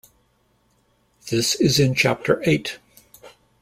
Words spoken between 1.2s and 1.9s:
This is